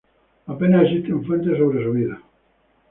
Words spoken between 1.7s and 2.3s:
su vida.